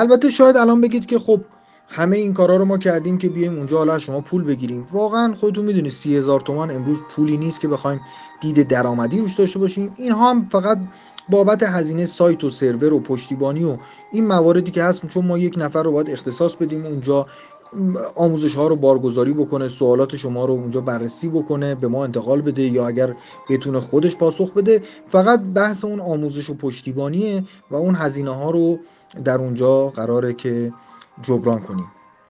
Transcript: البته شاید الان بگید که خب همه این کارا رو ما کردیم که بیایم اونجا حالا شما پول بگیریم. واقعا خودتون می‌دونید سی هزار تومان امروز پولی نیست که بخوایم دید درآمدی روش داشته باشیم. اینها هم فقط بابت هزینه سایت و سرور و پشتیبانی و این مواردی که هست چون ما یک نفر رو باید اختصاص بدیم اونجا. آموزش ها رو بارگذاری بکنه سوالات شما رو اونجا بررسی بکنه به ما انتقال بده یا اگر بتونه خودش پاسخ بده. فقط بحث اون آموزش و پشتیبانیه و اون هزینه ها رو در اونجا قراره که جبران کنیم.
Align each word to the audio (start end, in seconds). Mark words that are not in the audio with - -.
البته 0.00 0.30
شاید 0.30 0.56
الان 0.56 0.80
بگید 0.80 1.06
که 1.06 1.18
خب 1.18 1.40
همه 1.88 2.16
این 2.16 2.34
کارا 2.34 2.56
رو 2.56 2.64
ما 2.64 2.78
کردیم 2.78 3.18
که 3.18 3.28
بیایم 3.28 3.56
اونجا 3.56 3.78
حالا 3.78 3.98
شما 3.98 4.20
پول 4.20 4.44
بگیریم. 4.44 4.86
واقعا 4.92 5.34
خودتون 5.34 5.64
می‌دونید 5.64 5.92
سی 5.92 6.16
هزار 6.16 6.40
تومان 6.40 6.70
امروز 6.70 7.02
پولی 7.02 7.36
نیست 7.36 7.60
که 7.60 7.68
بخوایم 7.68 8.00
دید 8.40 8.68
درآمدی 8.68 9.20
روش 9.20 9.34
داشته 9.34 9.58
باشیم. 9.58 9.94
اینها 9.96 10.30
هم 10.30 10.48
فقط 10.48 10.78
بابت 11.28 11.62
هزینه 11.62 12.06
سایت 12.06 12.44
و 12.44 12.50
سرور 12.50 12.92
و 12.92 13.00
پشتیبانی 13.00 13.64
و 13.64 13.76
این 14.12 14.26
مواردی 14.26 14.70
که 14.70 14.82
هست 14.82 15.06
چون 15.06 15.26
ما 15.26 15.38
یک 15.38 15.54
نفر 15.58 15.82
رو 15.82 15.92
باید 15.92 16.10
اختصاص 16.10 16.56
بدیم 16.56 16.86
اونجا. 16.86 17.26
آموزش 18.14 18.54
ها 18.54 18.68
رو 18.68 18.76
بارگذاری 18.76 19.32
بکنه 19.32 19.68
سوالات 19.68 20.16
شما 20.16 20.44
رو 20.44 20.54
اونجا 20.54 20.80
بررسی 20.80 21.28
بکنه 21.28 21.74
به 21.74 21.88
ما 21.88 22.04
انتقال 22.04 22.40
بده 22.40 22.62
یا 22.62 22.88
اگر 22.88 23.14
بتونه 23.50 23.80
خودش 23.80 24.16
پاسخ 24.16 24.52
بده. 24.52 24.82
فقط 25.08 25.40
بحث 25.40 25.84
اون 25.84 26.00
آموزش 26.00 26.50
و 26.50 26.54
پشتیبانیه 26.54 27.44
و 27.70 27.76
اون 27.76 27.94
هزینه 27.94 28.30
ها 28.30 28.50
رو 28.50 28.78
در 29.24 29.38
اونجا 29.38 29.88
قراره 29.88 30.34
که 30.34 30.72
جبران 31.22 31.60
کنیم. 31.60 31.86